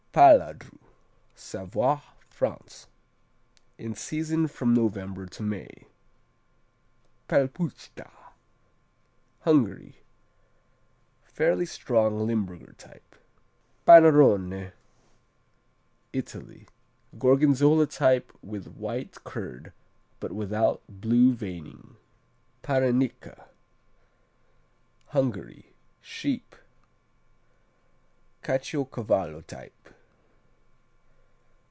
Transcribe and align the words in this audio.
Paladru 0.13 0.77
Savoy, 1.35 2.01
France 2.27 2.87
In 3.77 3.95
season 3.95 4.49
from 4.49 4.73
November 4.73 5.25
to 5.27 5.41
May. 5.41 5.85
Palpuszta 7.29 8.09
Hungary 9.45 9.99
Fairly 11.23 11.65
strong 11.65 12.27
Limburger 12.27 12.73
type. 12.77 13.15
Pannarone 13.87 14.73
Italy 16.11 16.67
Gorgonzola 17.17 17.87
type 17.87 18.33
with 18.43 18.75
white 18.75 19.23
curd 19.23 19.71
but 20.19 20.33
without 20.33 20.81
blue 20.89 21.31
veining. 21.33 21.95
Parenica 22.63 23.45
Hungary 25.07 25.67
Sheep. 26.01 26.57
Caciocavallo 28.43 29.47
type. 29.47 29.73